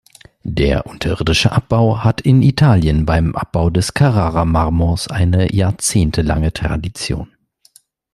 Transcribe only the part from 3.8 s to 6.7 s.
Carrara-Marmors eine jahrzehntelange